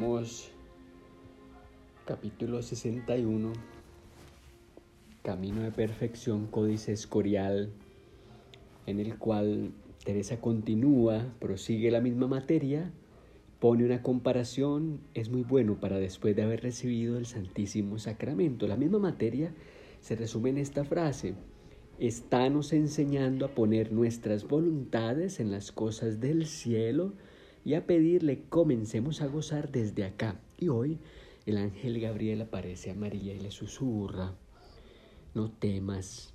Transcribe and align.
Continuamos 0.00 0.50
capítulo 2.06 2.62
61, 2.62 3.52
Camino 5.22 5.60
de 5.60 5.70
Perfección, 5.70 6.46
Códice 6.46 6.92
Escorial, 6.92 7.70
en 8.86 8.98
el 8.98 9.18
cual 9.18 9.72
Teresa 10.02 10.40
continúa, 10.40 11.34
prosigue 11.38 11.90
la 11.90 12.00
misma 12.00 12.28
materia, 12.28 12.90
pone 13.58 13.84
una 13.84 14.02
comparación, 14.02 15.00
es 15.12 15.28
muy 15.28 15.42
bueno 15.42 15.78
para 15.78 15.98
después 15.98 16.34
de 16.34 16.44
haber 16.44 16.62
recibido 16.62 17.18
el 17.18 17.26
Santísimo 17.26 17.98
Sacramento. 17.98 18.66
La 18.66 18.78
misma 18.78 19.00
materia 19.00 19.52
se 20.00 20.16
resume 20.16 20.48
en 20.48 20.56
esta 20.56 20.86
frase, 20.86 21.34
estános 21.98 22.72
enseñando 22.72 23.44
a 23.44 23.54
poner 23.54 23.92
nuestras 23.92 24.48
voluntades 24.48 25.40
en 25.40 25.50
las 25.50 25.72
cosas 25.72 26.20
del 26.20 26.46
cielo, 26.46 27.12
y 27.64 27.74
a 27.74 27.86
pedirle 27.86 28.44
comencemos 28.48 29.20
a 29.20 29.26
gozar 29.26 29.70
desde 29.70 30.04
acá. 30.04 30.40
Y 30.58 30.68
hoy 30.68 30.98
el 31.46 31.56
ángel 31.56 32.00
Gabriel 32.00 32.42
aparece 32.42 32.90
a 32.90 32.94
María 32.94 33.34
y 33.34 33.40
le 33.40 33.50
susurra, 33.50 34.34
no 35.34 35.50
temas. 35.50 36.32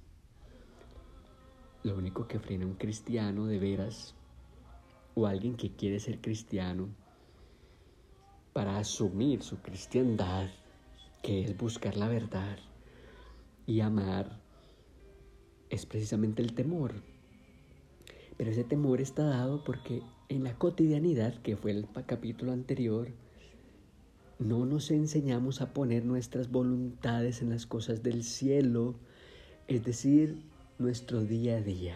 Lo 1.83 1.95
único 1.95 2.27
que 2.27 2.39
frena 2.39 2.65
a 2.65 2.67
un 2.67 2.75
cristiano 2.75 3.45
de 3.45 3.59
veras 3.59 4.15
o 5.13 5.27
alguien 5.27 5.55
que 5.55 5.71
quiere 5.71 5.99
ser 5.99 6.19
cristiano 6.19 6.89
para 8.53 8.77
asumir 8.77 9.43
su 9.43 9.57
cristiandad, 9.57 10.47
que 11.21 11.43
es 11.43 11.57
buscar 11.57 11.97
la 11.97 12.07
verdad 12.07 12.57
y 13.67 13.81
amar, 13.81 14.39
es 15.69 15.85
precisamente 15.85 16.41
el 16.41 16.53
temor. 16.53 16.93
Pero 18.37 18.51
ese 18.51 18.63
temor 18.63 19.01
está 19.01 19.23
dado 19.23 19.63
porque 19.63 20.01
en 20.29 20.43
la 20.43 20.57
cotidianidad, 20.57 21.35
que 21.41 21.55
fue 21.55 21.71
el 21.71 21.87
capítulo 22.05 22.51
anterior, 22.51 23.09
no 24.39 24.65
nos 24.65 24.91
enseñamos 24.91 25.61
a 25.61 25.73
poner 25.73 26.05
nuestras 26.05 26.51
voluntades 26.51 27.41
en 27.41 27.49
las 27.49 27.65
cosas 27.65 28.03
del 28.03 28.23
cielo, 28.23 28.95
es 29.67 29.83
decir, 29.83 30.41
nuestro 30.77 31.23
día 31.23 31.57
a 31.57 31.61
día, 31.61 31.95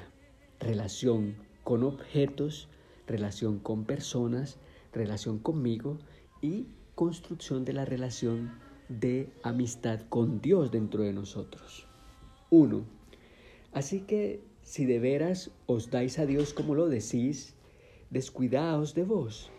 relación 0.60 1.36
con 1.64 1.84
objetos, 1.84 2.70
relación 3.08 3.60
con 3.60 3.86
personas, 3.86 4.58
relación 4.94 5.40
conmigo 5.40 6.00
y 6.42 6.68
construcción 6.96 7.66
de 7.66 7.74
la 7.74 7.86
relación 7.86 8.52
de 8.88 9.32
amistad 9.44 10.02
con 10.10 10.42
Dios 10.42 10.72
dentro 10.72 11.04
de 11.04 11.14
nosotros. 11.14 11.86
Uno. 12.50 12.86
Así 13.72 14.02
que 14.02 14.44
si 14.64 14.86
de 14.86 15.00
veras 15.00 15.52
os 15.66 15.92
dais 15.92 16.20
a 16.20 16.26
Dios 16.26 16.54
como 16.54 16.74
lo 16.74 16.90
decís, 16.90 17.56
descuidaos 18.10 18.94
de 18.96 19.04
vos, 19.04 19.52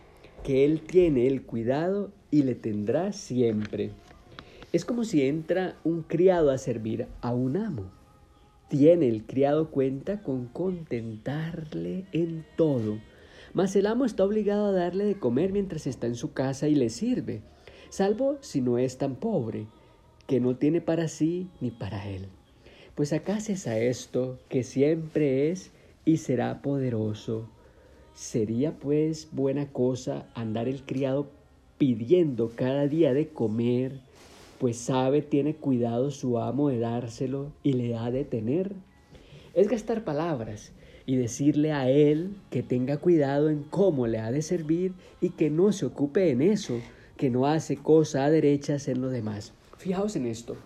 que 0.43 0.65
Él 0.65 0.81
tiene 0.81 1.27
el 1.27 1.43
cuidado 1.43 2.13
y 2.31 2.43
le 2.43 2.55
tendrá 2.55 3.13
siempre. 3.13 3.93
Es 4.73 4.85
como 4.85 5.05
si 5.05 5.23
entra 5.23 5.77
un 5.85 6.03
criado 6.03 6.51
a 6.51 6.59
servir 6.59 7.07
a 7.21 7.33
un 7.33 7.57
amo. 7.57 7.91
Tiene 8.69 9.09
el 9.09 9.25
criado 9.25 9.71
cuenta 9.71 10.23
con 10.23 10.47
contentarle 10.47 12.05
en 12.13 12.45
todo, 12.57 12.99
mas 13.53 13.75
el 13.75 13.87
amo 13.87 14.05
está 14.05 14.25
obligado 14.25 14.67
a 14.67 14.73
darle 14.73 15.05
de 15.05 15.19
comer 15.19 15.53
mientras 15.53 15.87
está 15.87 16.07
en 16.07 16.15
su 16.15 16.33
casa 16.33 16.69
y 16.69 16.77
le 16.77 16.89
sirve, 16.89 17.43
salvo 17.89 18.39
si 18.41 18.61
no 18.61 18.79
es 18.79 18.97
tan 18.97 19.17
pobre, 19.17 19.67
que 20.29 20.39
no 20.39 20.57
tiene 20.57 20.81
para 20.81 21.09
sí 21.09 21.49
ni 21.61 21.73
para 21.73 22.09
él. 22.09 22.29
Pues 22.95 23.13
acá 23.13 23.39
a 23.39 23.79
esto, 23.79 24.39
que 24.49 24.63
siempre 24.63 25.51
es 25.51 25.73
y 26.05 26.19
será 26.19 26.63
poderoso, 26.63 27.49
Sería 28.15 28.79
pues 28.79 29.29
buena 29.33 29.73
cosa 29.73 30.27
andar 30.35 30.69
el 30.69 30.83
criado 30.83 31.31
pidiendo 31.79 32.51
cada 32.55 32.87
día 32.87 33.15
de 33.15 33.29
comer, 33.29 34.01
pues 34.59 34.77
sabe, 34.77 35.23
tiene 35.23 35.55
cuidado 35.55 36.11
su 36.11 36.39
amo 36.39 36.69
de 36.69 36.79
dárselo 36.79 37.53
y 37.63 37.73
le 37.73 37.97
ha 37.97 38.11
de 38.11 38.25
tener. 38.25 38.75
Es 39.55 39.69
gastar 39.69 40.05
palabras 40.05 40.73
y 41.07 41.17
decirle 41.17 41.73
a 41.73 41.91
él 41.91 42.37
que 42.51 42.63
tenga 42.63 42.99
cuidado 42.99 43.49
en 43.49 43.63
cómo 43.63 44.07
le 44.07 44.19
ha 44.19 44.31
de 44.31 44.43
servir 44.43 44.93
y 45.21 45.31
que 45.31 45.49
no 45.49 45.73
se 45.73 45.87
ocupe 45.87 46.31
en 46.31 46.43
eso, 46.43 46.79
que 47.17 47.31
no 47.31 47.47
hace 47.47 47.77
cosa 47.79 48.27
a 48.27 48.31
derechas 48.31 48.87
en 48.87 49.01
lo 49.01 49.09
demás. 49.09 49.55
Fijaos 49.79 50.15
en 50.17 50.27
esto. 50.27 50.57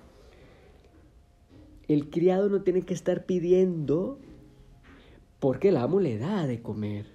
El 1.87 2.11
criado 2.11 2.49
no 2.49 2.63
tiene 2.63 2.83
que 2.83 2.95
estar 2.95 3.25
pidiendo 3.25 4.19
porque 5.39 5.69
el 5.69 5.77
amo 5.77 6.01
le 6.01 6.19
da 6.19 6.47
de 6.47 6.61
comer. 6.61 7.14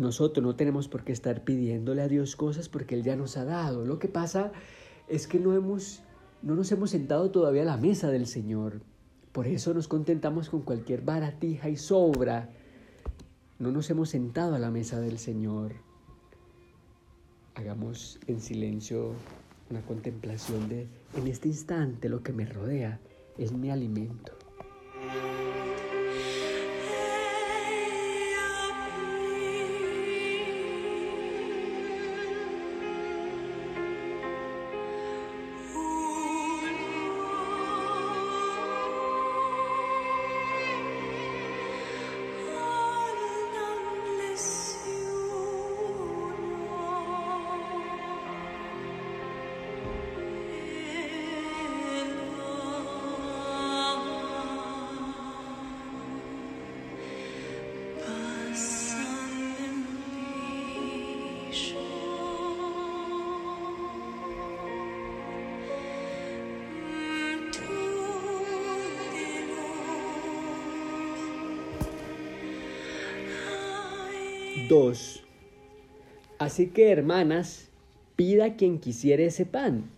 Nosotros 0.00 0.42
no 0.42 0.56
tenemos 0.56 0.88
por 0.88 1.04
qué 1.04 1.12
estar 1.12 1.44
pidiéndole 1.44 2.00
a 2.00 2.08
Dios 2.08 2.34
cosas 2.34 2.70
porque 2.70 2.94
Él 2.94 3.02
ya 3.02 3.16
nos 3.16 3.36
ha 3.36 3.44
dado. 3.44 3.84
Lo 3.84 3.98
que 3.98 4.08
pasa 4.08 4.50
es 5.08 5.26
que 5.26 5.38
no, 5.38 5.54
hemos, 5.54 6.00
no 6.40 6.54
nos 6.54 6.72
hemos 6.72 6.88
sentado 6.88 7.30
todavía 7.30 7.62
a 7.62 7.66
la 7.66 7.76
mesa 7.76 8.10
del 8.10 8.26
Señor. 8.26 8.80
Por 9.32 9.46
eso 9.46 9.74
nos 9.74 9.88
contentamos 9.88 10.48
con 10.48 10.62
cualquier 10.62 11.02
baratija 11.02 11.68
y 11.68 11.76
sobra. 11.76 12.48
No 13.58 13.72
nos 13.72 13.90
hemos 13.90 14.08
sentado 14.08 14.54
a 14.54 14.58
la 14.58 14.70
mesa 14.70 14.98
del 15.00 15.18
Señor. 15.18 15.74
Hagamos 17.54 18.18
en 18.26 18.40
silencio 18.40 19.12
una 19.68 19.82
contemplación 19.82 20.66
de, 20.70 20.88
en 21.14 21.26
este 21.26 21.48
instante 21.48 22.08
lo 22.08 22.22
que 22.22 22.32
me 22.32 22.46
rodea 22.46 23.00
es 23.36 23.52
mi 23.52 23.70
alimento. 23.70 24.32
Dos. 74.70 75.24
Así 76.38 76.68
que, 76.68 76.92
hermanas, 76.92 77.70
pida 78.14 78.54
quien 78.54 78.78
quisiera 78.78 79.24
ese 79.24 79.44
pan. 79.44 79.90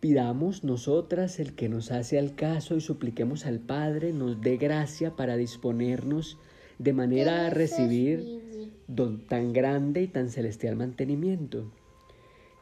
Pidamos 0.00 0.64
nosotras 0.64 1.38
el 1.38 1.52
que 1.52 1.68
nos 1.68 1.92
hace 1.92 2.18
al 2.18 2.34
caso 2.34 2.76
y 2.76 2.80
supliquemos 2.80 3.44
al 3.44 3.58
Padre 3.58 4.14
nos 4.14 4.40
dé 4.40 4.56
gracia 4.56 5.16
para 5.16 5.36
disponernos 5.36 6.38
de 6.78 6.94
manera 6.94 7.44
a 7.46 7.50
recibir 7.50 8.70
don 8.88 9.18
tan 9.18 9.52
grande 9.52 10.00
y 10.00 10.06
tan 10.06 10.30
celestial 10.30 10.76
mantenimiento. 10.76 11.70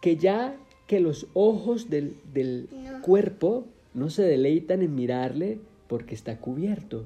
Que 0.00 0.16
ya 0.16 0.56
que 0.88 0.98
los 0.98 1.28
ojos 1.34 1.88
del, 1.88 2.16
del 2.32 2.68
cuerpo 3.00 3.64
no 3.94 4.10
se 4.10 4.24
deleitan 4.24 4.82
en 4.82 4.96
mirarle 4.96 5.60
porque 5.86 6.16
está 6.16 6.38
cubierto, 6.38 7.04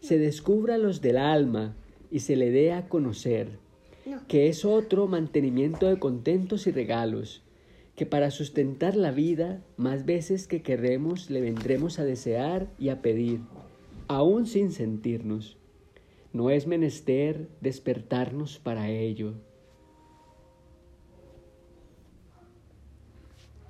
se 0.00 0.16
descubra 0.16 0.78
los 0.78 1.02
del 1.02 1.18
alma 1.18 1.74
y 2.12 2.20
se 2.20 2.36
le 2.36 2.50
dé 2.50 2.74
a 2.74 2.90
conocer, 2.90 3.58
que 4.28 4.48
es 4.48 4.66
otro 4.66 5.08
mantenimiento 5.08 5.88
de 5.88 5.98
contentos 5.98 6.66
y 6.66 6.70
regalos, 6.70 7.42
que 7.96 8.04
para 8.04 8.30
sustentar 8.30 8.96
la 8.96 9.10
vida, 9.10 9.62
más 9.78 10.04
veces 10.04 10.46
que 10.46 10.60
querremos, 10.60 11.30
le 11.30 11.40
vendremos 11.40 11.98
a 11.98 12.04
desear 12.04 12.70
y 12.78 12.90
a 12.90 13.00
pedir, 13.00 13.40
aún 14.08 14.46
sin 14.46 14.72
sentirnos. 14.72 15.56
No 16.34 16.50
es 16.50 16.66
menester 16.66 17.48
despertarnos 17.62 18.58
para 18.58 18.90
ello. 18.90 19.32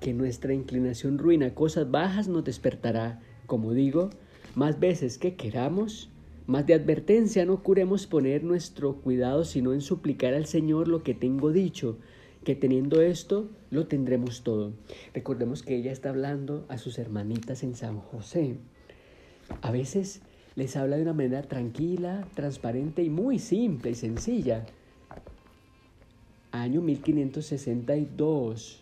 Que 0.01 0.13
nuestra 0.13 0.53
inclinación 0.53 1.17
ruina 1.17 1.55
cosas 1.55 1.89
bajas 1.89 2.27
nos 2.27 2.43
despertará, 2.43 3.21
como 3.45 3.71
digo, 3.71 4.09
más 4.53 4.81
veces 4.81 5.17
que 5.17 5.35
queramos 5.35 6.09
más 6.45 6.65
de 6.65 6.73
advertencia, 6.73 7.45
no 7.45 7.63
curemos 7.63 8.05
poner 8.05 8.43
nuestro 8.43 8.97
cuidado, 8.97 9.45
sino 9.45 9.73
en 9.73 9.81
suplicar 9.81 10.33
al 10.33 10.45
Señor 10.45 10.87
lo 10.87 11.03
que 11.03 11.13
tengo 11.13 11.51
dicho, 11.51 11.97
que 12.43 12.55
teniendo 12.55 13.01
esto 13.01 13.49
lo 13.71 13.87
tendremos 13.87 14.43
todo. 14.43 14.73
Recordemos 15.13 15.63
que 15.63 15.77
ella 15.77 15.91
está 15.91 16.09
hablando 16.09 16.65
a 16.67 16.77
sus 16.77 16.99
hermanitas 16.99 17.63
en 17.63 17.75
San 17.75 17.99
José. 17.99 18.57
A 19.61 19.71
veces 19.71 20.21
les 20.55 20.75
habla 20.75 20.97
de 20.97 21.03
una 21.03 21.13
manera 21.13 21.43
tranquila, 21.43 22.27
transparente 22.35 23.03
y 23.03 23.09
muy 23.09 23.39
simple 23.39 23.91
y 23.91 23.95
sencilla. 23.95 24.65
año 26.51 26.81
1562. 26.81 28.81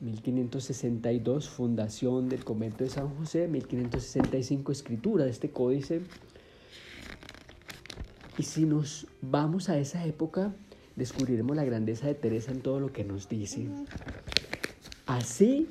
1562, 0.00 1.48
fundación 1.48 2.28
del 2.28 2.44
convento 2.44 2.82
de 2.82 2.90
San 2.90 3.08
José, 3.14 3.46
1565, 3.46 4.72
escritura 4.72 5.24
de 5.24 5.30
este 5.30 5.50
códice. 5.50 6.00
Y 8.38 8.44
si 8.44 8.64
nos 8.64 9.06
vamos 9.20 9.68
a 9.68 9.78
esa 9.78 10.04
época, 10.06 10.54
descubriremos 10.96 11.54
la 11.56 11.64
grandeza 11.64 12.06
de 12.06 12.14
Teresa 12.14 12.50
en 12.52 12.60
todo 12.60 12.80
lo 12.80 12.92
que 12.92 13.04
nos 13.04 13.28
dice. 13.28 13.68
Así 15.06 15.68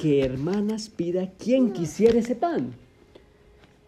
que 0.00 0.24
hermanas 0.24 0.88
pida 0.88 1.32
quien 1.32 1.72
quisiera 1.72 2.18
ese 2.18 2.34
pan. 2.34 2.72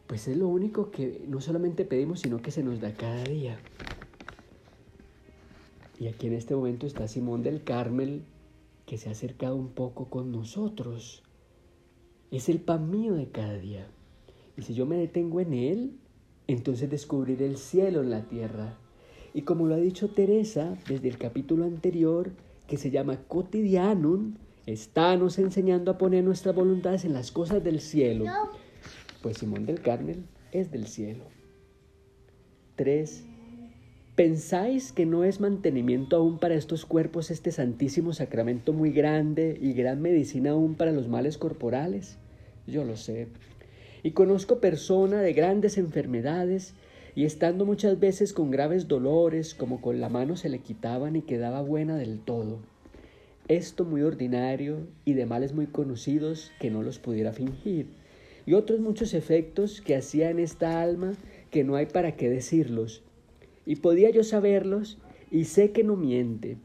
Pues 0.07 0.27
es 0.29 0.37
lo 0.37 0.49
único 0.49 0.91
que 0.91 1.23
no 1.29 1.41
solamente 1.41 1.85
pedimos, 1.85 2.21
sino 2.21 2.41
que 2.41 2.51
se 2.51 2.63
nos 2.63 2.81
da 2.81 2.93
cada 2.95 3.25
día. 3.25 3.59
Y 6.01 6.07
aquí 6.07 6.29
en 6.29 6.35
este 6.35 6.55
momento 6.55 6.87
está 6.87 7.09
Simón 7.09 7.43
del 7.43 7.63
Carmel, 7.63 8.23
que 8.87 8.97
se 8.97 9.09
ha 9.09 9.13
acercado 9.13 9.57
un 9.57 9.69
poco 9.69 10.09
con 10.09 10.33
nosotros. 10.33 11.23
Es 12.31 12.49
el 12.49 12.61
pan 12.61 12.91
mío 12.91 13.15
de 13.15 13.29
cada 13.29 13.59
día. 13.59 13.87
Y 14.57 14.63
si 14.63 14.75
yo 14.75 14.87
me 14.87 14.97
detengo 14.97 15.41
en 15.41 15.55
él, 15.55 15.99
entonces 16.49 16.91
descubriré 16.91 17.47
el 17.47 17.59
cielo 17.59 18.03
en 18.03 18.11
la 18.11 18.23
tierra. 18.23 18.77
Y 19.35 19.43
como 19.43 19.67
lo 19.67 19.75
ha 19.75 19.79
dicho 19.79 20.09
Teresa 20.09 20.77
desde 20.89 21.09
el 21.09 21.19
capítulo 21.19 21.65
anterior, 21.65 22.33
que 22.67 22.79
se 22.79 22.91
llama 22.91 23.23
Cotidianum, 23.29 24.35
nos 25.19 25.39
enseñando 25.39 25.91
a 25.91 25.99
poner 25.99 26.25
nuestras 26.25 26.55
voluntades 26.55 27.05
en 27.05 27.15
las 27.15 27.31
cosas 27.31 27.63
del 27.63 27.81
cielo. 27.81 28.25
Pues 29.23 29.39
Simón 29.39 29.67
del 29.67 29.81
Carmel 29.81 30.25
es 30.53 30.71
del 30.71 30.87
cielo. 30.87 31.25
3. 32.77 33.25
¿Pensáis 34.15 34.93
que 34.93 35.07
no 35.07 35.25
es 35.25 35.41
mantenimiento 35.41 36.17
aún 36.17 36.39
para 36.39 36.55
estos 36.55 36.85
cuerpos 36.85 37.31
este 37.31 37.53
santísimo 37.53 38.13
sacramento 38.13 38.73
muy 38.73 38.91
grande 38.91 39.59
y 39.61 39.73
gran 39.75 40.03
medicina 40.03 40.51
aún 40.51 40.75
para 40.75 40.93
los 40.93 41.09
males 41.09 41.39
corporales? 41.39 42.19
Yo 42.67 42.85
lo 42.85 42.97
sé. 42.97 43.29
Y 44.09 44.13
conozco 44.13 44.59
persona 44.59 45.21
de 45.21 45.35
grandes 45.35 45.77
enfermedades 45.77 46.73
y 47.15 47.27
estando 47.27 47.67
muchas 47.67 48.01
veces 48.01 48.33
con 48.33 48.51
graves 48.51 48.89
dolores, 48.89 49.55
como 49.55 49.83
con 49.83 50.01
la 50.01 50.09
mano 50.09 50.35
se 50.35 50.49
le 50.49 50.61
quitaban 50.61 51.15
y 51.15 51.21
quedaba 51.21 51.61
buena 51.61 51.99
del 51.99 52.19
todo. 52.19 52.61
Esto 53.49 53.85
muy 53.85 54.01
ordinario 54.01 54.87
y 55.05 55.13
de 55.13 55.27
males 55.27 55.53
muy 55.53 55.67
conocidos 55.67 56.53
que 56.59 56.71
no 56.71 56.83
los 56.83 56.99
pudiera 56.99 57.35
fingir. 57.35 57.89
Y 58.47 58.55
otros 58.55 58.81
muchos 58.81 59.13
efectos 59.13 59.83
que 59.83 59.95
hacía 59.95 60.31
en 60.31 60.39
esta 60.39 60.81
alma 60.81 61.13
que 61.51 61.63
no 61.63 61.77
hay 61.77 61.85
para 61.85 62.17
qué 62.17 62.31
decirlos 62.31 63.03
y 63.67 63.77
podía 63.77 64.09
yo 64.09 64.25
saberlos 64.25 64.97
y 65.31 65.45
sé 65.45 65.73
que 65.73 65.85
no 65.85 65.97
miente. 65.97 66.57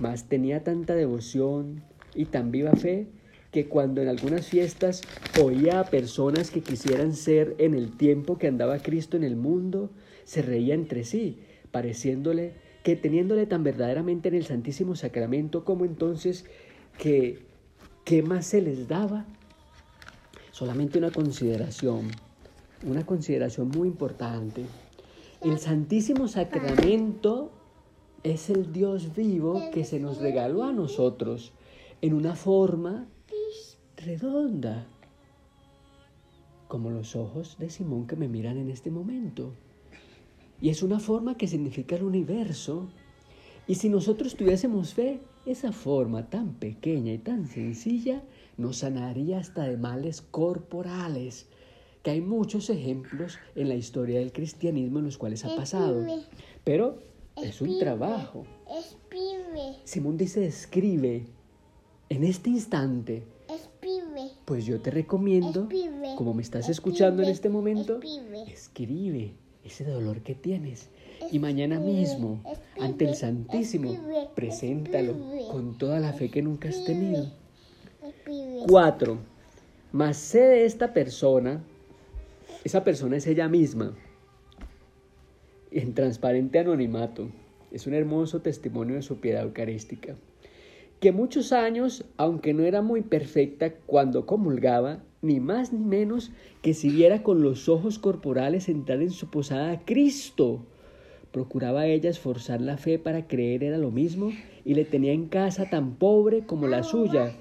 Mas 0.00 0.30
tenía 0.30 0.64
tanta 0.64 0.94
devoción 0.94 1.82
y 2.14 2.24
tan 2.24 2.52
viva 2.52 2.72
fe 2.72 3.06
que 3.52 3.68
cuando 3.68 4.00
en 4.00 4.08
algunas 4.08 4.46
fiestas 4.46 5.02
oía 5.40 5.78
a 5.78 5.84
personas 5.84 6.50
que 6.50 6.62
quisieran 6.62 7.14
ser 7.14 7.54
en 7.58 7.74
el 7.74 7.96
tiempo 7.96 8.38
que 8.38 8.48
andaba 8.48 8.78
Cristo 8.78 9.16
en 9.16 9.24
el 9.24 9.36
mundo, 9.36 9.90
se 10.24 10.40
reía 10.40 10.74
entre 10.74 11.04
sí, 11.04 11.38
pareciéndole 11.70 12.54
que 12.82 12.96
teniéndole 12.96 13.46
tan 13.46 13.62
verdaderamente 13.62 14.28
en 14.28 14.34
el 14.34 14.44
Santísimo 14.44 14.96
Sacramento 14.96 15.64
como 15.64 15.84
entonces 15.84 16.46
que 16.98 17.40
qué 18.04 18.22
más 18.22 18.46
se 18.46 18.62
les 18.62 18.88
daba. 18.88 19.26
Solamente 20.50 20.98
una 20.98 21.10
consideración, 21.10 22.10
una 22.84 23.04
consideración 23.04 23.68
muy 23.68 23.86
importante. 23.86 24.64
El 25.42 25.58
Santísimo 25.58 26.26
Sacramento 26.26 27.52
es 28.22 28.48
el 28.48 28.72
Dios 28.72 29.14
vivo 29.14 29.60
que 29.72 29.84
se 29.84 30.00
nos 30.00 30.18
regaló 30.18 30.64
a 30.64 30.72
nosotros 30.72 31.52
en 32.00 32.14
una 32.14 32.34
forma 32.34 33.08
redonda, 34.04 34.86
como 36.68 36.90
los 36.90 37.16
ojos 37.16 37.56
de 37.58 37.70
Simón 37.70 38.06
que 38.06 38.16
me 38.16 38.28
miran 38.28 38.58
en 38.58 38.70
este 38.70 38.90
momento. 38.90 39.52
Y 40.60 40.68
es 40.68 40.82
una 40.82 41.00
forma 41.00 41.36
que 41.36 41.48
significa 41.48 41.96
el 41.96 42.04
universo. 42.04 42.88
Y 43.66 43.74
si 43.76 43.88
nosotros 43.88 44.36
tuviésemos 44.36 44.94
fe, 44.94 45.20
esa 45.44 45.72
forma 45.72 46.30
tan 46.30 46.54
pequeña 46.54 47.12
y 47.12 47.18
tan 47.18 47.46
sencilla 47.46 48.22
nos 48.56 48.78
sanaría 48.78 49.38
hasta 49.38 49.64
de 49.64 49.76
males 49.76 50.22
corporales 50.22 51.46
que 52.02 52.10
hay 52.10 52.20
muchos 52.20 52.68
ejemplos 52.70 53.38
en 53.54 53.68
la 53.68 53.74
historia 53.74 54.18
del 54.18 54.32
cristianismo 54.32 54.98
en 54.98 55.06
los 55.06 55.18
cuales 55.18 55.44
ha 55.44 55.54
pasado. 55.54 56.04
Pero 56.64 56.98
es 57.36 57.60
un 57.60 57.78
trabajo. 57.78 58.44
Escribe. 58.68 59.76
Simón 59.84 60.16
dice 60.16 60.44
escribe. 60.46 61.26
En 62.08 62.24
este 62.24 62.50
instante. 62.50 63.22
Escribe. 63.82 64.30
Pues 64.44 64.64
yo 64.64 64.80
te 64.80 64.90
recomiendo, 64.90 65.68
como 66.16 66.34
me 66.34 66.42
estás 66.42 66.68
escuchando 66.68 67.22
en 67.22 67.28
este 67.28 67.48
momento, 67.48 68.00
escribe 68.46 69.34
ese 69.64 69.84
dolor 69.84 70.22
que 70.22 70.34
tienes. 70.34 70.88
Y 71.30 71.38
mañana 71.38 71.80
mismo, 71.80 72.42
ante 72.80 73.06
el 73.08 73.14
Santísimo, 73.14 73.96
preséntalo 74.34 75.16
con 75.50 75.78
toda 75.78 75.98
la 76.00 76.12
fe 76.12 76.30
que 76.30 76.42
nunca 76.42 76.68
has 76.68 76.84
tenido. 76.84 77.32
Cuatro. 78.68 79.18
Mas 79.90 80.16
sé 80.16 80.40
de 80.40 80.64
esta 80.64 80.92
persona 80.94 81.62
esa 82.64 82.84
persona 82.84 83.16
es 83.16 83.26
ella 83.26 83.48
misma, 83.48 83.96
en 85.72 85.94
transparente 85.94 86.60
anonimato. 86.60 87.28
Es 87.72 87.88
un 87.88 87.94
hermoso 87.94 88.40
testimonio 88.40 88.94
de 88.94 89.02
su 89.02 89.18
piedad 89.18 89.42
eucarística. 89.42 90.14
Que 91.02 91.10
muchos 91.10 91.52
años, 91.52 92.04
aunque 92.16 92.54
no 92.54 92.62
era 92.62 92.80
muy 92.80 93.02
perfecta 93.02 93.74
cuando 93.86 94.24
comulgaba, 94.24 95.02
ni 95.20 95.40
más 95.40 95.72
ni 95.72 95.84
menos 95.84 96.30
que 96.62 96.74
si 96.74 96.90
viera 96.90 97.24
con 97.24 97.42
los 97.42 97.68
ojos 97.68 97.98
corporales 97.98 98.68
entrar 98.68 99.02
en 99.02 99.10
su 99.10 99.28
posada 99.28 99.72
a 99.72 99.84
Cristo. 99.84 100.64
Procuraba 101.32 101.86
ella 101.86 102.08
esforzar 102.08 102.60
la 102.60 102.76
fe 102.76 103.00
para 103.00 103.26
creer 103.26 103.64
era 103.64 103.78
lo 103.78 103.90
mismo 103.90 104.30
y 104.64 104.74
le 104.74 104.84
tenía 104.84 105.12
en 105.12 105.26
casa 105.26 105.68
tan 105.68 105.96
pobre 105.96 106.46
como 106.46 106.68
la 106.68 106.84
suya 106.84 107.34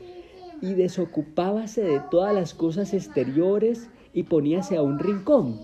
y 0.59 0.73
desocupábase 0.73 1.83
de 1.83 2.01
todas 2.09 2.33
las 2.33 2.55
cosas 2.55 2.95
exteriores 2.95 3.91
y 4.11 4.23
poníase 4.23 4.75
a 4.75 4.81
un 4.81 4.97
rincón, 4.97 5.61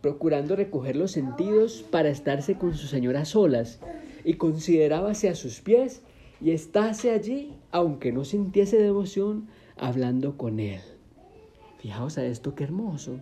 procurando 0.00 0.56
recoger 0.56 0.96
los 0.96 1.12
sentidos 1.12 1.84
para 1.92 2.08
estarse 2.08 2.56
con 2.56 2.74
su 2.74 2.88
señora 2.88 3.24
solas, 3.24 3.78
y 4.24 4.34
considerábase 4.34 5.28
a 5.28 5.36
sus 5.36 5.60
pies 5.60 6.02
y 6.40 6.50
estáse 6.50 7.10
allí, 7.10 7.54
aunque 7.70 8.12
no 8.12 8.24
sintiese 8.24 8.78
devoción, 8.78 9.48
hablando 9.76 10.36
con 10.36 10.60
él. 10.60 10.80
Fijaos 11.78 12.18
a 12.18 12.24
esto 12.24 12.54
qué 12.54 12.64
hermoso. 12.64 13.20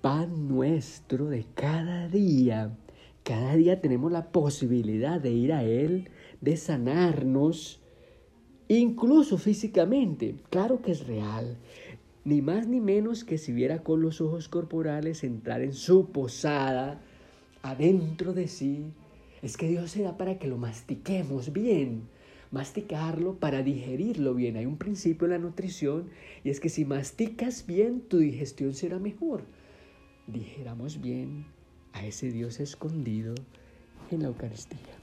Pan 0.00 0.48
nuestro 0.48 1.26
de 1.26 1.44
cada 1.54 2.08
día. 2.08 2.76
Cada 3.22 3.56
día 3.56 3.80
tenemos 3.80 4.10
la 4.12 4.30
posibilidad 4.30 5.20
de 5.20 5.32
ir 5.32 5.52
a 5.52 5.62
Él, 5.62 6.08
de 6.40 6.56
sanarnos, 6.56 7.80
incluso 8.68 9.36
físicamente. 9.36 10.36
Claro 10.48 10.80
que 10.80 10.92
es 10.92 11.06
real 11.06 11.58
ni 12.28 12.42
más 12.42 12.66
ni 12.66 12.78
menos 12.78 13.24
que 13.24 13.38
si 13.38 13.52
viera 13.52 13.82
con 13.82 14.02
los 14.02 14.20
ojos 14.20 14.48
corporales 14.48 15.24
entrar 15.24 15.62
en 15.62 15.72
su 15.72 16.10
posada, 16.10 17.00
adentro 17.62 18.34
de 18.34 18.48
sí. 18.48 18.92
Es 19.42 19.56
que 19.56 19.68
Dios 19.68 19.90
se 19.90 20.02
da 20.02 20.16
para 20.16 20.38
que 20.38 20.48
lo 20.48 20.58
mastiquemos 20.58 21.52
bien, 21.52 22.08
masticarlo 22.50 23.38
para 23.38 23.62
digerirlo 23.62 24.34
bien. 24.34 24.56
Hay 24.56 24.66
un 24.66 24.78
principio 24.78 25.26
en 25.26 25.32
la 25.32 25.38
nutrición 25.38 26.10
y 26.44 26.50
es 26.50 26.60
que 26.60 26.68
si 26.68 26.84
masticas 26.84 27.66
bien, 27.66 28.00
tu 28.00 28.18
digestión 28.18 28.74
será 28.74 28.98
mejor. 28.98 29.44
Digeramos 30.26 31.00
bien 31.00 31.46
a 31.92 32.04
ese 32.04 32.30
Dios 32.30 32.60
escondido 32.60 33.34
en 34.10 34.22
la 34.22 34.28
Eucaristía. 34.28 34.97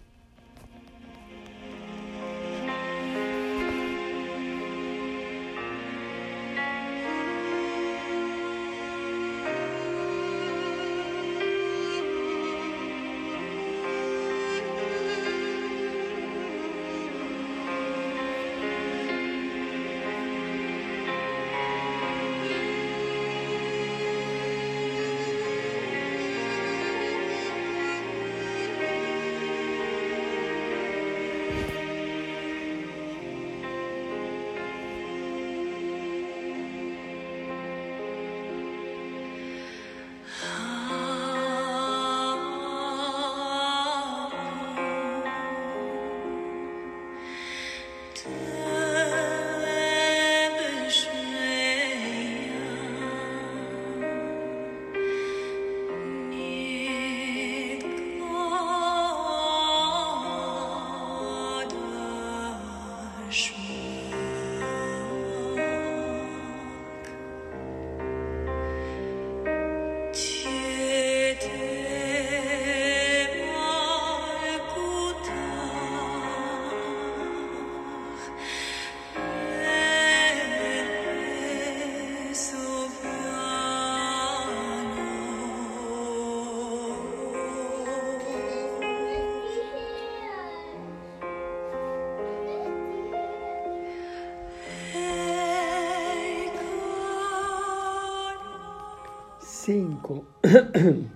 5. 99.66 100.26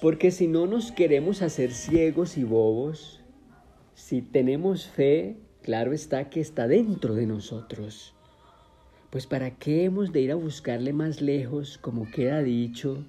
Porque 0.00 0.30
si 0.30 0.48
no 0.48 0.66
nos 0.66 0.90
queremos 0.90 1.42
hacer 1.42 1.72
ciegos 1.72 2.38
y 2.38 2.44
bobos, 2.44 3.20
si 3.94 4.22
tenemos 4.22 4.86
fe, 4.86 5.36
claro 5.62 5.92
está 5.92 6.30
que 6.30 6.40
está 6.40 6.66
dentro 6.66 7.14
de 7.14 7.26
nosotros. 7.26 8.14
Pues 9.10 9.26
para 9.26 9.50
qué 9.58 9.84
hemos 9.84 10.12
de 10.12 10.22
ir 10.22 10.32
a 10.32 10.36
buscarle 10.36 10.94
más 10.94 11.20
lejos, 11.20 11.76
como 11.76 12.10
queda 12.10 12.42
dicho, 12.42 13.04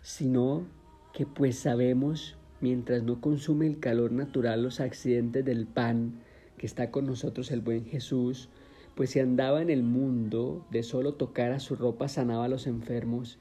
sino 0.00 0.66
que 1.12 1.26
pues 1.26 1.58
sabemos, 1.58 2.38
mientras 2.62 3.02
no 3.02 3.20
consume 3.20 3.66
el 3.66 3.78
calor 3.78 4.12
natural 4.12 4.62
los 4.62 4.80
accidentes 4.80 5.44
del 5.44 5.66
pan, 5.66 6.22
que 6.56 6.64
está 6.64 6.90
con 6.90 7.04
nosotros 7.04 7.50
el 7.50 7.60
buen 7.60 7.84
Jesús, 7.84 8.48
pues 8.96 9.10
si 9.10 9.20
andaba 9.20 9.60
en 9.60 9.68
el 9.68 9.82
mundo 9.82 10.66
de 10.70 10.82
solo 10.82 11.14
tocar 11.14 11.52
a 11.52 11.60
su 11.60 11.76
ropa 11.76 12.08
sanaba 12.08 12.46
a 12.46 12.48
los 12.48 12.66
enfermos, 12.66 13.38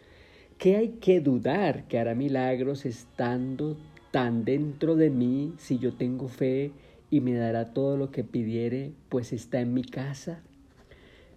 ¿qué 0.57 0.75
hay 0.75 0.89
que 0.99 1.21
dudar 1.21 1.87
que 1.87 1.97
hará 1.97 2.13
milagros 2.13 2.85
estando 2.85 3.77
tan 4.11 4.43
dentro 4.43 4.97
de 4.97 5.09
mí 5.09 5.53
si 5.57 5.79
yo 5.79 5.93
tengo 5.93 6.27
fe 6.27 6.71
y 7.09 7.21
me 7.21 7.33
dará 7.33 7.73
todo 7.73 7.95
lo 7.95 8.11
que 8.11 8.25
pidiere, 8.25 8.91
pues 9.07 9.31
está 9.31 9.61
en 9.61 9.73
mi 9.73 9.85
casa? 9.85 10.43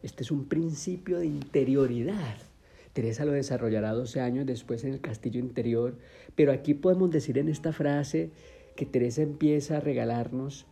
Este 0.03 0.25
es 0.25 0.33
un 0.33 0.47
principio 0.47 1.21
de 1.21 1.27
interioridad. 1.27 2.39
Teresa 2.95 3.25
lo 3.25 3.31
desarrollará 3.31 3.93
12 3.93 4.21
años 4.21 4.47
después 4.47 4.83
en 4.83 4.95
el 4.95 5.01
castillo 5.01 5.39
interior, 5.39 5.97
pero 6.35 6.51
aquí 6.51 6.75
podemos 6.75 7.13
decir 7.13 7.39
en 7.39 7.49
esta 7.49 7.73
frase 7.73 8.31
que 8.75 8.85
Teresa 8.85 9.23
empieza 9.23 9.77
a 9.77 9.81
regalarnos 9.81 10.67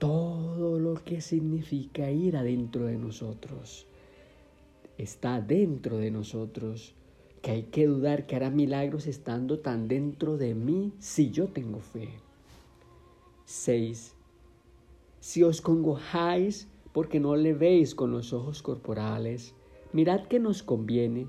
todo 0.00 0.78
lo 0.78 0.94
que 0.94 1.20
significa 1.20 2.10
ir 2.10 2.34
adentro 2.34 2.86
de 2.86 2.96
nosotros. 2.96 3.86
Está 4.96 5.42
dentro 5.42 5.98
de 5.98 6.10
nosotros, 6.10 6.94
que 7.42 7.50
hay 7.50 7.62
que 7.64 7.86
dudar 7.86 8.26
que 8.26 8.34
hará 8.34 8.48
milagros 8.48 9.06
estando 9.06 9.58
tan 9.58 9.88
dentro 9.88 10.38
de 10.38 10.54
mí 10.54 10.94
si 11.00 11.30
yo 11.30 11.48
tengo 11.48 11.80
fe. 11.80 12.08
6. 13.44 14.14
Si 15.20 15.42
os 15.42 15.60
congojáis 15.60 16.66
porque 16.94 17.20
no 17.20 17.36
le 17.36 17.52
veis 17.52 17.94
con 17.94 18.10
los 18.10 18.32
ojos 18.32 18.62
corporales, 18.62 19.54
mirad 19.92 20.22
que 20.28 20.40
nos 20.40 20.62
conviene, 20.62 21.26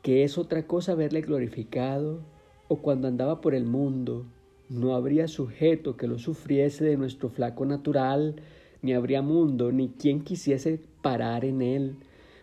que 0.00 0.24
es 0.24 0.38
otra 0.38 0.66
cosa 0.66 0.94
verle 0.94 1.20
glorificado, 1.20 2.22
o 2.68 2.76
cuando 2.76 3.06
andaba 3.06 3.42
por 3.42 3.54
el 3.54 3.66
mundo, 3.66 4.24
no 4.68 4.94
habría 4.94 5.28
sujeto 5.28 5.96
que 5.96 6.06
lo 6.06 6.18
sufriese 6.18 6.84
de 6.84 6.96
nuestro 6.96 7.30
flaco 7.30 7.64
natural, 7.64 8.42
ni 8.82 8.92
habría 8.92 9.22
mundo, 9.22 9.72
ni 9.72 9.88
quien 9.88 10.22
quisiese 10.22 10.80
parar 11.02 11.44
en 11.44 11.62
él, 11.62 11.96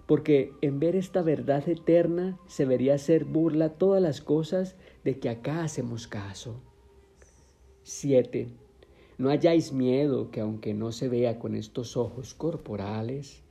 porque 0.07 0.51
en 0.61 0.79
ver 0.79 0.95
esta 0.95 1.21
verdad 1.21 1.67
eterna 1.69 2.37
se 2.47 2.65
vería 2.65 2.95
hacer 2.95 3.25
burla 3.25 3.69
todas 3.69 4.01
las 4.01 4.21
cosas 4.21 4.75
de 5.03 5.19
que 5.19 5.29
acá 5.29 5.63
hacemos 5.63 6.07
caso. 6.07 6.59
7. 7.83 8.49
No 9.17 9.29
hayáis 9.29 9.71
miedo 9.71 10.31
que 10.31 10.41
aunque 10.41 10.73
no 10.73 10.91
se 10.91 11.07
vea 11.07 11.39
con 11.39 11.55
estos 11.55 11.95
ojos 11.95 12.33
corporales, 12.33 13.43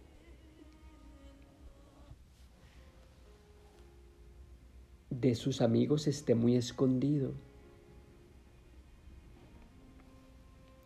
de 5.11 5.37
sus 5.37 5.61
amigos 5.61 6.09
esté 6.09 6.35
muy 6.35 6.57
escondido 6.57 7.35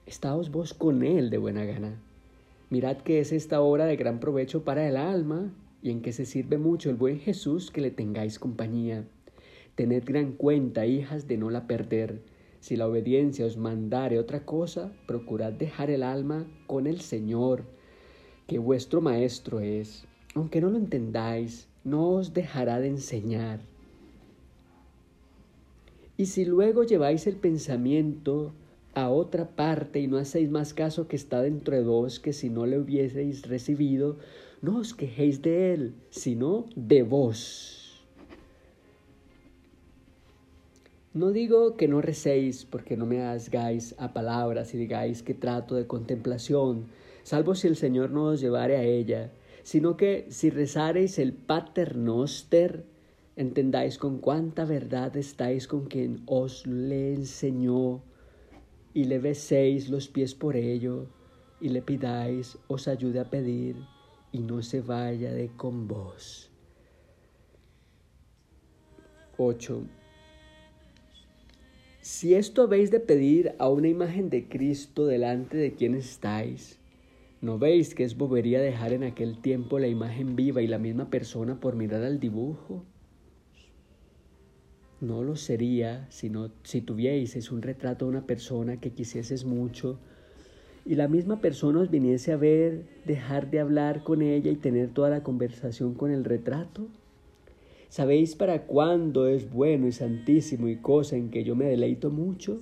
Estáos 0.08 0.50
vos 0.50 0.72
con 0.72 1.02
Él 1.02 1.28
de 1.28 1.36
buena 1.36 1.66
gana. 1.66 2.00
Mirad 2.70 2.96
que 2.96 3.20
es 3.20 3.30
esta 3.30 3.60
hora 3.60 3.84
de 3.84 3.96
gran 3.96 4.20
provecho 4.20 4.64
para 4.64 4.88
el 4.88 4.96
alma 4.96 5.52
y 5.82 5.90
en 5.90 6.00
que 6.00 6.12
se 6.12 6.24
sirve 6.24 6.56
mucho 6.56 6.88
el 6.88 6.96
buen 6.96 7.18
Jesús 7.18 7.70
que 7.70 7.82
le 7.82 7.90
tengáis 7.90 8.38
compañía. 8.38 9.04
Tened 9.74 10.04
gran 10.06 10.32
cuenta, 10.32 10.86
hijas, 10.86 11.28
de 11.28 11.36
no 11.36 11.50
la 11.50 11.66
perder. 11.66 12.22
Si 12.60 12.74
la 12.74 12.88
obediencia 12.88 13.44
os 13.44 13.58
mandare 13.58 14.18
otra 14.18 14.46
cosa, 14.46 14.94
procurad 15.06 15.52
dejar 15.52 15.90
el 15.90 16.02
alma 16.02 16.46
con 16.66 16.86
el 16.86 17.02
Señor, 17.02 17.64
que 18.46 18.58
vuestro 18.58 19.02
Maestro 19.02 19.60
es. 19.60 20.06
Aunque 20.34 20.62
no 20.62 20.70
lo 20.70 20.78
entendáis, 20.78 21.68
no 21.84 22.12
os 22.12 22.32
dejará 22.32 22.80
de 22.80 22.88
enseñar. 22.88 23.60
Y 26.16 26.24
si 26.24 26.46
luego 26.46 26.82
lleváis 26.84 27.26
el 27.26 27.36
pensamiento 27.36 28.54
a 28.98 29.10
otra 29.10 29.48
parte 29.48 30.00
y 30.00 30.08
no 30.08 30.18
hacéis 30.18 30.50
más 30.50 30.74
caso 30.74 31.06
que 31.06 31.14
está 31.14 31.40
dentro 31.40 31.76
de 31.76 31.82
vos, 31.84 32.18
que 32.18 32.32
si 32.32 32.50
no 32.50 32.66
le 32.66 32.78
hubieseis 32.78 33.46
recibido, 33.46 34.16
no 34.60 34.78
os 34.78 34.92
quejéis 34.92 35.40
de 35.40 35.72
él, 35.72 35.94
sino 36.10 36.66
de 36.74 37.04
vos. 37.04 38.04
No 41.14 41.30
digo 41.30 41.76
que 41.76 41.86
no 41.86 42.00
recéis 42.00 42.64
porque 42.64 42.96
no 42.96 43.06
me 43.06 43.22
hagáis 43.22 43.94
a 43.98 44.12
palabras 44.12 44.74
y 44.74 44.78
digáis 44.78 45.22
que 45.22 45.34
trato 45.34 45.76
de 45.76 45.86
contemplación, 45.86 46.86
salvo 47.22 47.54
si 47.54 47.68
el 47.68 47.76
Señor 47.76 48.10
no 48.10 48.24
os 48.24 48.40
llevare 48.40 48.76
a 48.76 48.82
ella, 48.82 49.30
sino 49.62 49.96
que 49.96 50.26
si 50.28 50.50
rezareis 50.50 51.20
el 51.20 51.32
Pater 51.34 51.96
Noster, 51.96 52.84
entendáis 53.36 53.96
con 53.96 54.18
cuánta 54.18 54.64
verdad 54.64 55.16
estáis 55.16 55.68
con 55.68 55.86
quien 55.86 56.22
os 56.26 56.66
le 56.66 57.14
enseñó 57.14 58.02
y 58.98 59.04
le 59.04 59.20
beséis 59.20 59.90
los 59.90 60.08
pies 60.08 60.34
por 60.34 60.56
ello, 60.56 61.06
y 61.60 61.68
le 61.68 61.82
pidáis 61.82 62.58
os 62.66 62.88
ayude 62.88 63.20
a 63.20 63.30
pedir, 63.30 63.76
y 64.32 64.40
no 64.40 64.60
se 64.60 64.80
vaya 64.80 65.32
de 65.32 65.50
con 65.56 65.86
vos. 65.86 66.50
8. 69.36 69.84
Si 72.00 72.34
esto 72.34 72.62
habéis 72.62 72.90
de 72.90 72.98
pedir 72.98 73.54
a 73.60 73.68
una 73.68 73.86
imagen 73.86 74.30
de 74.30 74.48
Cristo 74.48 75.06
delante 75.06 75.56
de 75.56 75.74
quien 75.74 75.94
estáis, 75.94 76.80
¿no 77.40 77.56
veis 77.56 77.94
que 77.94 78.02
es 78.02 78.16
bobería 78.16 78.60
dejar 78.60 78.92
en 78.92 79.04
aquel 79.04 79.40
tiempo 79.40 79.78
la 79.78 79.86
imagen 79.86 80.34
viva 80.34 80.60
y 80.60 80.66
la 80.66 80.78
misma 80.78 81.08
persona 81.08 81.60
por 81.60 81.76
mirar 81.76 82.02
al 82.02 82.18
dibujo? 82.18 82.84
No 85.00 85.22
lo 85.22 85.36
sería 85.36 86.06
sino 86.10 86.50
si 86.64 86.80
tuvieses 86.80 87.52
un 87.52 87.62
retrato 87.62 88.04
de 88.04 88.10
una 88.10 88.26
persona 88.26 88.80
que 88.80 88.90
quisieses 88.90 89.44
mucho 89.44 89.96
y 90.84 90.96
la 90.96 91.06
misma 91.06 91.40
persona 91.40 91.80
os 91.80 91.90
viniese 91.90 92.32
a 92.32 92.36
ver, 92.36 92.82
dejar 93.04 93.50
de 93.50 93.60
hablar 93.60 94.02
con 94.02 94.22
ella 94.22 94.50
y 94.50 94.56
tener 94.56 94.88
toda 94.88 95.10
la 95.10 95.22
conversación 95.22 95.94
con 95.94 96.10
el 96.10 96.24
retrato. 96.24 96.86
¿Sabéis 97.90 98.34
para 98.34 98.62
cuándo 98.62 99.28
es 99.28 99.52
bueno 99.52 99.86
y 99.86 99.92
santísimo 99.92 100.66
y 100.66 100.76
cosa 100.76 101.16
en 101.16 101.30
que 101.30 101.44
yo 101.44 101.54
me 101.54 101.66
deleito 101.66 102.10
mucho? 102.10 102.60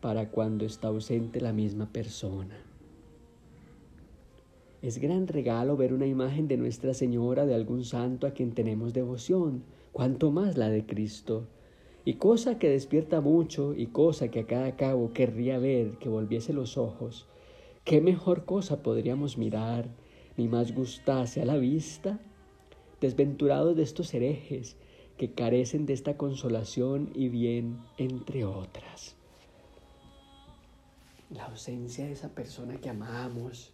Para 0.00 0.28
cuando 0.28 0.66
está 0.66 0.88
ausente 0.88 1.40
la 1.40 1.52
misma 1.52 1.90
persona. 1.92 2.56
Es 4.82 4.98
gran 4.98 5.28
regalo 5.28 5.76
ver 5.76 5.92
una 5.92 6.06
imagen 6.06 6.48
de 6.48 6.56
Nuestra 6.56 6.92
Señora 6.92 7.46
de 7.46 7.54
algún 7.54 7.84
santo 7.84 8.26
a 8.26 8.32
quien 8.32 8.52
tenemos 8.52 8.92
devoción, 8.92 9.62
cuanto 9.92 10.32
más 10.32 10.58
la 10.58 10.68
de 10.68 10.84
Cristo 10.84 11.46
y 12.04 12.14
cosa 12.14 12.58
que 12.58 12.68
despierta 12.68 13.20
mucho 13.20 13.74
y 13.74 13.86
cosa 13.86 14.28
que 14.28 14.40
a 14.40 14.46
cada 14.46 14.76
cabo 14.76 15.12
querría 15.12 15.58
ver 15.58 15.98
que 15.98 16.08
volviese 16.08 16.52
los 16.52 16.76
ojos, 16.76 17.26
¿qué 17.84 18.00
mejor 18.00 18.44
cosa 18.44 18.82
podríamos 18.82 19.38
mirar 19.38 19.88
ni 20.36 20.48
más 20.48 20.74
gustase 20.74 21.40
a 21.40 21.44
la 21.44 21.56
vista? 21.56 22.18
Desventurados 23.00 23.76
de 23.76 23.84
estos 23.84 24.12
herejes 24.14 24.76
que 25.16 25.32
carecen 25.32 25.86
de 25.86 25.92
esta 25.92 26.16
consolación 26.16 27.10
y 27.14 27.28
bien, 27.28 27.78
entre 27.98 28.44
otras. 28.44 29.14
La 31.30 31.46
ausencia 31.46 32.06
de 32.06 32.12
esa 32.12 32.34
persona 32.34 32.76
que 32.76 32.90
amamos 32.90 33.72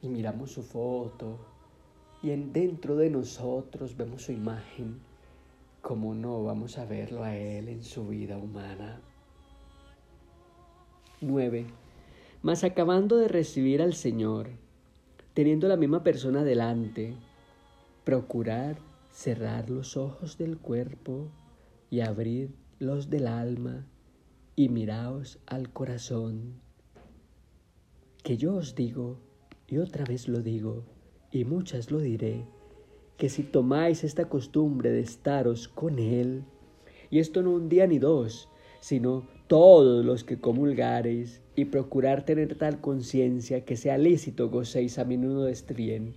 y 0.00 0.08
miramos 0.08 0.52
su 0.52 0.62
foto 0.62 1.38
y 2.22 2.30
en 2.30 2.52
dentro 2.52 2.96
de 2.96 3.10
nosotros 3.10 3.96
vemos 3.96 4.22
su 4.22 4.32
imagen 4.32 5.09
¿cómo 5.80 6.14
no 6.14 6.44
vamos 6.44 6.78
a 6.78 6.84
verlo 6.84 7.24
a 7.24 7.36
Él 7.36 7.68
en 7.68 7.82
su 7.82 8.06
vida 8.06 8.36
humana? 8.36 9.00
9. 11.20 11.66
Mas 12.42 12.64
acabando 12.64 13.16
de 13.16 13.28
recibir 13.28 13.82
al 13.82 13.94
Señor, 13.94 14.48
teniendo 15.34 15.68
la 15.68 15.76
misma 15.76 16.02
persona 16.02 16.44
delante, 16.44 17.14
procurar 18.04 18.78
cerrar 19.10 19.68
los 19.70 19.96
ojos 19.96 20.38
del 20.38 20.58
cuerpo 20.58 21.28
y 21.90 22.00
abrir 22.00 22.54
los 22.78 23.10
del 23.10 23.26
alma 23.26 23.86
y 24.56 24.68
miraos 24.68 25.38
al 25.46 25.72
corazón. 25.72 26.60
Que 28.22 28.36
yo 28.36 28.54
os 28.54 28.74
digo, 28.74 29.18
y 29.66 29.78
otra 29.78 30.04
vez 30.04 30.28
lo 30.28 30.40
digo, 30.40 30.84
y 31.30 31.44
muchas 31.44 31.90
lo 31.90 31.98
diré, 31.98 32.46
que 33.20 33.28
si 33.28 33.42
tomáis 33.42 34.02
esta 34.02 34.30
costumbre 34.30 34.90
de 34.90 35.00
estaros 35.00 35.68
con 35.68 35.98
Él, 35.98 36.42
y 37.10 37.18
esto 37.18 37.42
no 37.42 37.50
un 37.50 37.68
día 37.68 37.86
ni 37.86 37.98
dos, 37.98 38.48
sino 38.80 39.28
todos 39.46 40.02
los 40.02 40.24
que 40.24 40.40
comulgareis, 40.40 41.42
y 41.54 41.66
procurar 41.66 42.24
tener 42.24 42.56
tal 42.56 42.80
conciencia 42.80 43.66
que 43.66 43.76
sea 43.76 43.98
lícito 43.98 44.48
gocéis 44.48 44.98
a 44.98 45.04
menudo 45.04 45.44
de 45.44 45.74
bien, 45.76 46.14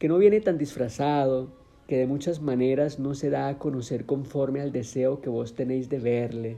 que 0.00 0.08
no 0.08 0.18
viene 0.18 0.40
tan 0.40 0.58
disfrazado, 0.58 1.52
que 1.86 1.96
de 1.96 2.08
muchas 2.08 2.42
maneras 2.42 2.98
no 2.98 3.14
se 3.14 3.30
da 3.30 3.46
a 3.46 3.60
conocer 3.60 4.04
conforme 4.04 4.60
al 4.60 4.72
deseo 4.72 5.20
que 5.20 5.30
vos 5.30 5.54
tenéis 5.54 5.88
de 5.90 6.00
verle, 6.00 6.56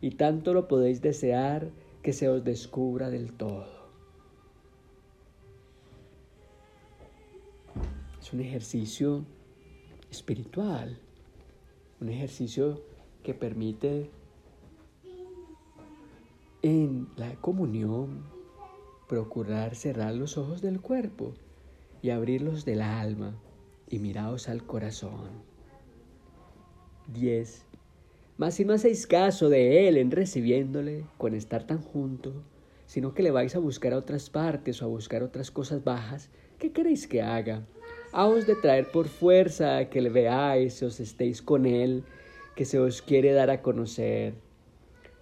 y 0.00 0.12
tanto 0.12 0.54
lo 0.54 0.68
podéis 0.68 1.02
desear 1.02 1.72
que 2.00 2.12
se 2.12 2.28
os 2.28 2.44
descubra 2.44 3.10
del 3.10 3.32
todo. 3.32 3.75
Es 8.26 8.32
un 8.32 8.40
ejercicio 8.40 9.24
espiritual, 10.10 10.98
un 12.00 12.08
ejercicio 12.08 12.82
que 13.22 13.34
permite 13.34 14.10
en 16.60 17.06
la 17.14 17.36
comunión 17.36 18.24
procurar 19.08 19.76
cerrar 19.76 20.12
los 20.16 20.38
ojos 20.38 20.60
del 20.60 20.80
cuerpo 20.80 21.34
y 22.02 22.10
abrirlos 22.10 22.64
del 22.64 22.82
alma 22.82 23.40
y 23.88 24.00
miraos 24.00 24.48
al 24.48 24.64
corazón. 24.64 25.30
10. 27.14 27.64
Mas 28.38 28.54
si 28.54 28.64
no 28.64 28.72
hacéis 28.72 29.06
caso 29.06 29.48
de 29.48 29.86
él 29.86 29.96
en 29.98 30.10
recibiéndole 30.10 31.04
con 31.16 31.32
estar 31.32 31.64
tan 31.64 31.80
junto, 31.80 32.32
sino 32.86 33.14
que 33.14 33.22
le 33.22 33.30
vais 33.30 33.54
a 33.54 33.60
buscar 33.60 33.92
a 33.92 33.98
otras 33.98 34.30
partes 34.30 34.82
o 34.82 34.86
a 34.86 34.88
buscar 34.88 35.22
otras 35.22 35.52
cosas 35.52 35.84
bajas, 35.84 36.28
¿qué 36.58 36.72
queréis 36.72 37.06
que 37.06 37.22
haga? 37.22 37.64
Haos 38.12 38.46
de 38.46 38.54
traer 38.54 38.90
por 38.90 39.08
fuerza 39.08 39.88
que 39.90 40.00
le 40.00 40.10
veáis, 40.10 40.82
os 40.82 41.00
estéis 41.00 41.42
con 41.42 41.66
él, 41.66 42.04
que 42.54 42.64
se 42.64 42.78
os 42.78 43.02
quiere 43.02 43.32
dar 43.32 43.50
a 43.50 43.62
conocer. 43.62 44.34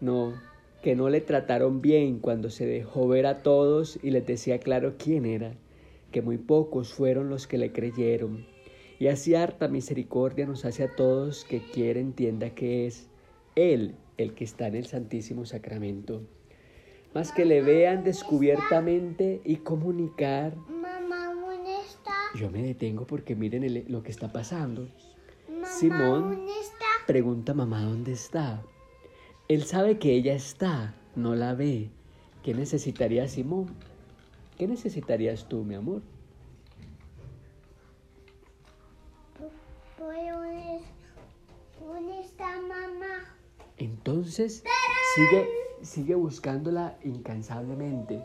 No, 0.01 0.35
que 0.83 0.95
no 0.95 1.09
le 1.09 1.21
trataron 1.21 1.81
bien 1.81 2.19
cuando 2.19 2.51
se 2.51 2.67
dejó 2.67 3.09
ver 3.09 3.27
a 3.27 3.43
todos 3.43 3.99
y 4.03 4.11
les 4.11 4.27
decía 4.27 4.59
claro 4.59 4.95
quién 4.99 5.25
era, 5.27 5.55
que 6.13 6.23
muy 6.23 6.39
pocos 6.39 6.93
fueron 6.93 7.31
los 7.31 7.47
que 7.47 7.59
le 7.59 7.73
creyeron. 7.73 8.47
Y 8.99 9.09
así 9.09 9.35
harta 9.35 9.67
misericordia 9.67 10.47
nos 10.47 10.65
hace 10.65 10.85
a 10.85 10.95
todos 10.95 11.45
que 11.45 11.61
quiera 11.73 12.01
entienda 12.01 12.51
que 12.51 12.87
es 12.87 13.09
Él 13.57 13.97
el 14.17 14.35
que 14.35 14.45
está 14.45 14.69
en 14.69 14.77
el 14.77 14.87
Santísimo 14.87 15.45
Sacramento. 15.45 16.23
Más 17.15 17.33
que 17.33 17.45
le 17.45 17.63
vean 17.63 18.05
descubiertamente 18.05 19.41
y 19.45 19.57
comunicar. 19.57 20.55
Yo 22.35 22.51
me 22.51 22.63
detengo 22.63 23.07
porque 23.07 23.37
miren 23.37 23.63
el- 23.65 23.85
lo 23.89 24.03
que 24.03 24.11
está 24.11 24.33
pasando. 24.33 24.89
Mamá, 25.49 25.67
Simón 25.69 26.31
¿dónde 26.37 26.53
está? 26.61 26.85
pregunta 27.07 27.55
mamá 27.55 27.83
dónde 27.83 28.13
está. 28.13 28.63
Él 29.49 29.65
sabe 29.65 29.99
que 29.99 30.13
ella 30.15 30.35
está, 30.35 30.95
no 31.15 31.35
la 31.35 31.55
ve. 31.55 31.91
¿Qué 32.43 32.55
necesitaría 32.55 33.29
Simón? 33.29 33.67
¿Qué 34.59 34.67
necesitarías 34.67 35.49
tú, 35.49 35.65
mi 35.65 35.75
amor? 35.75 36.03
Pues, 39.39 39.51
¿Dónde, 39.99 40.81
dónde 41.81 42.21
está 42.21 42.61
mamá? 42.61 43.37
Entonces 43.77 44.63
sigue, 45.15 45.49
sigue 45.83 46.15
buscándola 46.15 46.99
incansablemente. 47.05 48.23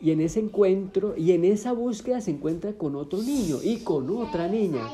Y 0.00 0.12
en 0.12 0.20
ese 0.20 0.40
encuentro 0.40 1.14
y 1.16 1.32
en 1.32 1.44
esa 1.44 1.72
búsqueda 1.72 2.20
se 2.20 2.30
encuentra 2.30 2.72
con 2.72 2.96
otro 2.96 3.20
niño 3.20 3.58
y 3.62 3.78
con 3.78 4.10
otra 4.10 4.48
niña. 4.48 4.88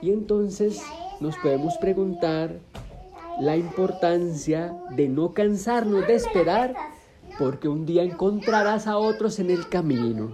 Y 0.00 0.10
entonces 0.10 0.80
nos 1.20 1.36
podemos 1.38 1.76
preguntar 1.78 2.60
la 3.40 3.56
importancia 3.56 4.76
de 4.94 5.08
no 5.08 5.32
cansarnos 5.32 6.06
de 6.06 6.14
esperar 6.14 6.74
porque 7.38 7.68
un 7.68 7.84
día 7.84 8.02
encontrarás 8.02 8.86
a 8.86 8.98
otros 8.98 9.38
en 9.38 9.50
el 9.50 9.68
camino. 9.68 10.32